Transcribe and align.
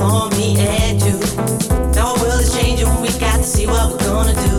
For 0.00 0.32
me 0.40 0.56
and 0.56 0.96
you. 1.04 1.20
Now 1.92 2.16
our 2.16 2.18
world 2.24 2.40
is 2.40 2.56
changing, 2.56 2.88
we 3.04 3.12
got 3.20 3.36
to 3.36 3.44
see 3.44 3.66
what 3.66 3.92
we're 3.92 4.04
gonna 4.08 4.32
do. 4.48 4.56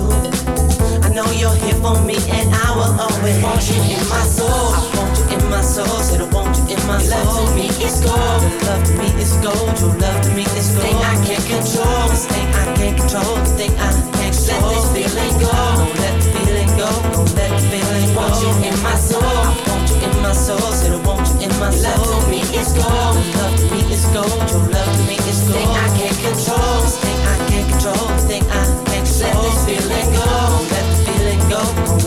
I 1.01 1.09
know 1.09 1.25
you're 1.41 1.57
here 1.65 1.79
for 1.81 1.97
me, 2.05 2.15
and 2.29 2.53
I 2.53 2.69
will 2.77 2.93
always 3.01 3.41
want 3.41 3.65
you 3.65 3.81
in 3.81 4.03
my 4.05 4.21
soul. 4.21 4.69
I 4.77 4.81
want 4.93 5.17
you 5.17 5.25
in 5.35 5.43
my 5.49 5.61
soul, 5.61 5.97
said 6.05 6.21
I 6.21 6.29
want 6.29 6.53
you 6.57 6.77
in 6.77 6.81
my 6.85 7.01
soul. 7.01 7.25
Love 7.25 7.49
to 7.49 7.55
me 7.57 7.67
is 7.81 7.97
gold, 8.05 8.41
love 8.69 8.83
to 8.85 8.93
me 9.01 9.09
is 9.17 9.33
gold. 9.41 9.73
Your 9.81 9.93
love 9.97 10.21
to 10.21 10.29
me 10.37 10.45
is 10.59 10.69
gold. 10.77 10.85
Thing 10.85 10.99
I 11.11 11.15
can't 11.25 11.45
control, 11.49 12.05
this 12.13 12.25
thing 12.29 12.47
I 12.61 12.65
can't 12.77 12.97
control, 13.01 13.35
the 13.41 13.51
thing 13.57 13.73
I 13.81 13.89
can't 13.97 14.13
control. 14.13 14.61
Let 14.61 14.77
this 14.77 14.87
feeling 14.93 15.35
go, 15.41 15.51
don't 15.81 15.95
let 16.05 16.15
the 16.21 16.29
feeling 16.37 16.71
go, 16.77 16.89
don't 17.17 17.33
let 17.33 17.49
the 17.49 17.63
feeling 17.73 18.09
go. 18.13 18.21
Want 18.21 18.37
you 18.45 18.51
in 18.69 18.77
my 18.85 18.95
soul, 18.95 19.25
I 19.25 19.57
want 19.67 19.89
you 19.89 19.97
in 20.05 20.13
my 20.21 20.33
soul, 20.33 20.69
said 20.69 20.93
I 20.93 21.01
want 21.01 21.25
you 21.33 21.49
in 21.49 21.53
my 21.57 21.73
soul. 21.73 21.97
Love 21.97 22.23
to 22.23 22.29
me 22.29 22.39
is 22.53 22.71
gold, 22.77 23.17
love 23.41 23.57
to 23.57 23.65
me 23.73 23.80
gold. 24.13 24.29
Your 24.51 24.65
love 24.71 24.91
to 24.97 25.03
me 25.07 25.15
is 25.15 25.39
gold. 25.47 25.57
Thing 25.57 25.71
I 25.71 25.87
can't 25.97 26.19
control, 26.21 26.75
this 26.83 26.97
thing 26.99 27.19
I 27.23 27.35
can't 27.49 27.67
control, 27.71 28.03
the 28.07 28.23
thing 28.27 28.43
I 28.51 28.63
can't 28.87 29.07
control. 29.07 29.31
Let 29.31 29.43
this 29.47 29.59
feeling 29.67 30.09
go, 30.15 30.29
let 30.71 30.85
the 30.91 30.97
feeling 31.07 31.41
go, 31.51 31.61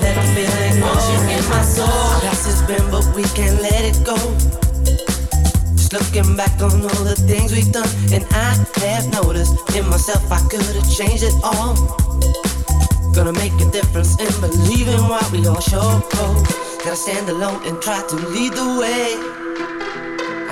let 0.05 0.15
the 0.17 0.27
feeling 0.37 0.77
go. 0.81 0.93
You 1.11 1.21
in 1.37 1.45
my 1.49 1.63
soul. 1.65 2.09
Past 2.25 2.45
has 2.47 2.61
been, 2.69 2.85
but 2.91 3.05
we 3.17 3.25
can't 3.37 3.61
let 3.61 3.83
it 3.85 3.99
go. 4.05 4.17
Just 5.77 5.93
looking 5.93 6.37
back 6.37 6.55
on 6.61 6.81
all 6.81 7.03
the 7.05 7.17
things 7.27 7.53
we've 7.53 7.73
done, 7.73 7.89
and 8.13 8.25
I 8.33 8.55
have 8.85 9.11
noticed 9.13 9.57
in 9.77 9.89
myself 9.89 10.31
I 10.31 10.41
could 10.49 10.63
have 10.63 10.91
changed 10.93 11.25
it 11.25 11.35
all. 11.43 11.75
Gonna 13.15 13.33
make 13.33 13.55
a 13.61 13.71
difference 13.71 14.19
in 14.19 14.33
believing 14.41 15.03
what 15.09 15.31
we 15.31 15.47
all 15.47 15.61
show. 15.61 16.03
Gotta 16.83 16.97
stand 16.97 17.29
alone 17.29 17.63
and 17.65 17.81
try 17.81 18.03
to 18.09 18.17
lead 18.17 18.53
the 18.53 18.79
way. 18.81 19.44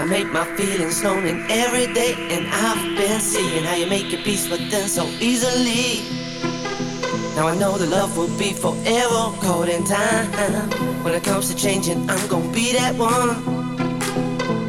I 0.03 0.05
make 0.05 0.33
my 0.33 0.45
feelings 0.57 1.01
known 1.01 1.25
in 1.27 1.49
every 1.49 1.87
day, 1.95 2.15
and 2.35 2.49
I've 2.49 2.99
been 2.99 3.21
seeing 3.21 3.63
how 3.63 3.77
you 3.77 3.87
make 3.87 4.11
your 4.11 4.21
peace 4.23 4.51
with 4.51 4.69
them 4.69 4.89
so 4.89 5.07
easily. 5.21 6.03
Now 7.37 7.47
I 7.47 7.55
know 7.57 7.79
the 7.79 7.87
love 7.87 8.17
will 8.17 8.37
be 8.37 8.53
forever 8.53 9.31
caught 9.39 9.69
in 9.69 9.85
time. 9.85 10.27
When 11.05 11.15
it 11.15 11.23
comes 11.23 11.51
to 11.51 11.55
changing, 11.55 12.11
I'm 12.11 12.27
gonna 12.27 12.51
be 12.51 12.73
that 12.73 12.97
one. 12.97 13.45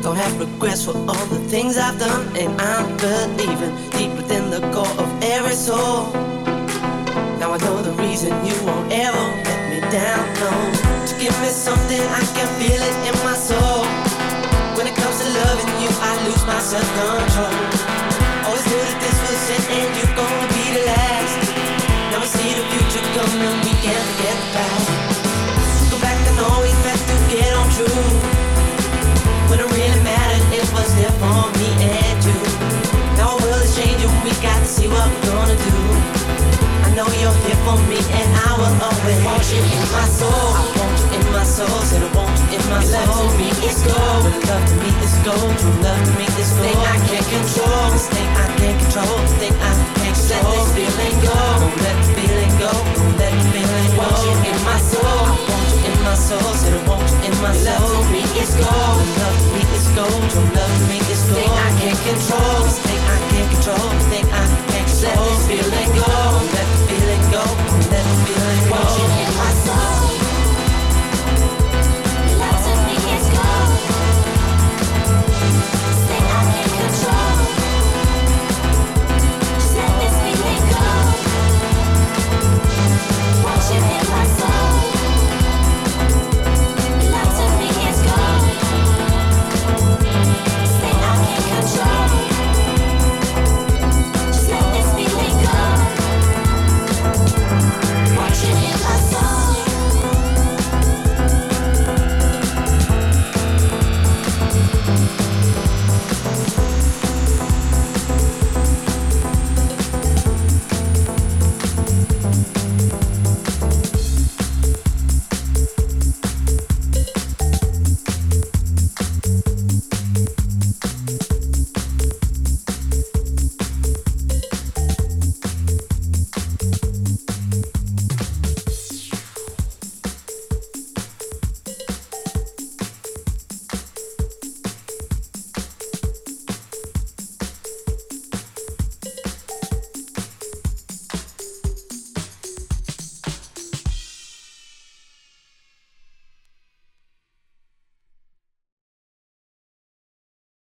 Don't 0.03 0.17
have 0.17 0.39
regrets 0.39 0.85
for 0.85 0.95
all 0.95 1.25
the 1.33 1.41
things 1.49 1.79
I've 1.79 1.97
done, 1.97 2.37
and 2.37 2.53
I'm 2.61 2.95
believing 2.97 3.73
deep 3.97 4.13
within 4.15 4.51
the 4.51 4.61
core 4.71 4.95
of 5.03 5.09
every 5.23 5.55
soul. 5.55 6.13
Now 7.39 7.53
I 7.53 7.57
know 7.57 7.81
the 7.81 7.93
reason 7.93 8.29
you 8.45 8.53
won't 8.67 8.93
ever 8.93 9.25
let 9.49 9.61
me 9.71 9.79
down, 9.89 10.25
no. 10.41 10.51
To 11.07 11.13
give 11.17 11.35
me 11.41 11.47
something, 11.47 12.01
I 12.01 12.21
can 12.37 12.47
feel 12.61 12.81
it 12.89 12.95
in 13.09 13.15
my 13.25 13.33
soul. 13.33 13.82
Comes 15.03 15.19
to 15.19 15.27
loving 15.35 15.67
you, 15.83 15.91
I 15.99 16.15
lose 16.23 16.47
my 16.47 16.59
self-control. 16.63 17.51
Always 18.47 18.63
knew 18.71 18.79
that 18.87 18.97
this 19.03 19.17
was 19.19 19.43
it, 19.51 19.63
and 19.75 19.91
you're 19.99 20.15
gonna 20.15 20.47
be 20.55 20.63
the 20.79 20.83
last. 20.87 21.43
Now 22.07 22.23
we 22.23 22.27
see 22.31 22.55
the 22.55 22.63
future 22.71 23.03
coming, 23.11 23.51
we 23.67 23.75
can't 23.83 23.99
forget 23.99 24.31
the 24.31 24.47
past. 24.55 25.91
Go 25.91 25.99
back 25.99 26.15
and 26.23 26.39
always 26.47 26.79
have 26.87 27.03
to 27.03 27.15
get 27.27 27.51
on 27.51 27.67
true. 27.75 27.99
When 29.51 29.59
it 29.59 29.67
really 29.75 30.01
mattered, 30.07 30.47
it 30.55 30.71
was 30.71 30.87
there 30.95 31.11
for 31.19 31.51
me 31.59 31.67
and 31.83 32.23
you. 32.23 32.39
Now 33.19 33.35
our 33.35 33.39
world 33.43 33.59
is 33.59 33.75
changing, 33.75 34.07
we 34.23 34.31
got 34.39 34.55
to 34.55 34.69
see 34.71 34.87
what 34.87 35.03
we're 35.03 35.35
gonna 35.35 35.59
do. 35.59 35.77
I 36.87 36.95
know 36.95 37.11
you're 37.19 37.39
here 37.43 37.59
for 37.67 37.75
me, 37.91 37.99
and 37.99 38.29
I 38.39 38.55
will 38.55 38.75
always 38.79 39.19
want 39.27 39.43
you 39.51 39.67
in 39.67 39.83
my 39.91 40.07
soul. 40.07 40.31
I 40.31 40.63
want 40.79 40.95
you 40.95 41.07
in 41.19 41.23
my 41.35 41.43
soul, 41.43 41.75
said 41.91 42.07
myself 42.73 43.13
to 43.13 43.37
me 43.37 43.49
is 43.69 43.79
gold. 43.85 44.25
Love 44.49 44.65
to 44.65 44.75
me 44.81 44.89
is 45.05 45.15
gold. 45.21 45.53
True 45.61 45.77
love 45.85 46.01
to 46.01 46.11
me 46.17 46.25
is 46.41 46.49
gold. 46.57 46.65
Thing 46.65 46.79
I 46.81 46.97
can't 47.05 47.27
control. 47.29 47.85
This 47.93 48.07
thing 48.09 48.29
I 48.33 48.47
can't 48.57 48.77
control. 48.81 49.17
This 49.21 49.33
thing 49.37 49.55
I 49.61 49.71
can't 49.77 50.17
control. 50.17 50.41
Let 50.41 50.57
this 50.57 50.71
feeling 50.73 51.17
go. 51.21 51.37
Don't 51.61 51.77
let 51.85 51.97
the 52.01 52.09
feeling 52.17 52.53
go. 52.57 52.71
Don't 52.97 53.15
let 53.21 53.33
the 53.37 53.45
feeling 53.53 53.89
go. 53.93 54.01
Want 54.01 54.17
you 54.25 54.35
in 54.49 54.59
my 54.65 54.79
soul. 54.81 55.05
I 55.05 55.37
want 55.45 55.69
you 55.69 55.91
in 55.93 55.97
my 56.01 56.15
soul. 56.17 56.49
Said 56.57 56.73
I 56.73 56.81
want 56.89 57.05
you 57.05 57.29
in 57.29 57.35
my 57.45 57.53
soul. 57.53 57.77
Love 57.77 57.93
to 57.93 58.11
me 58.13 58.23
is 58.41 58.53
gold. 58.57 59.05
Love 59.21 59.37
to 59.37 59.47
me 59.53 59.61
is 59.77 59.87
gold. 59.93 60.21
True 60.33 60.49
love 60.57 60.73
to 60.73 60.85
me 60.89 60.97
is 61.13 61.21
gold. 61.29 61.37
Thing 61.37 61.53
I 61.53 61.69
can't 61.77 62.01
control. 62.09 62.57
This 62.65 62.79
thing 62.81 63.01
I 63.05 63.17
can't 63.29 63.49
control. 63.53 63.85
This 63.93 64.07
thing 64.09 64.27
I 64.33 64.45
can't 64.49 64.89
control. 64.89 65.13
Let 65.13 65.29
this 65.29 65.45
feeling 65.45 65.91
go. 65.93 66.09
Don't 66.09 66.49
let 66.57 66.67
the 66.73 66.79
feeling 66.89 67.23
go. 67.29 67.43
Don't 67.69 67.85
let 67.93 68.05
the 68.09 68.17
feeling 68.25 68.61
go. 68.65 68.73
Want 68.73 68.91
you 68.97 69.07
in 69.21 69.31
my 69.37 69.51
soul. 69.61 70.22